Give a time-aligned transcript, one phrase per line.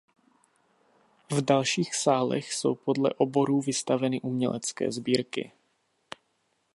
[1.31, 5.51] V dalších sálech jsou podle oborů vystaveny umělecké sbírky.